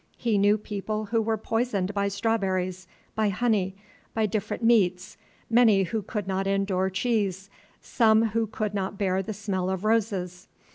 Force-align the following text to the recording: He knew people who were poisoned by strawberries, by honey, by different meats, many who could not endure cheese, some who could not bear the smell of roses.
He 0.17 0.39
knew 0.39 0.57
people 0.57 1.05
who 1.05 1.21
were 1.21 1.37
poisoned 1.37 1.93
by 1.93 2.07
strawberries, 2.07 2.87
by 3.13 3.29
honey, 3.29 3.75
by 4.15 4.25
different 4.25 4.63
meats, 4.63 5.15
many 5.47 5.83
who 5.83 6.01
could 6.01 6.27
not 6.27 6.47
endure 6.47 6.89
cheese, 6.89 7.51
some 7.81 8.29
who 8.29 8.47
could 8.47 8.73
not 8.73 8.97
bear 8.97 9.21
the 9.21 9.31
smell 9.31 9.69
of 9.69 9.83
roses. 9.85 10.47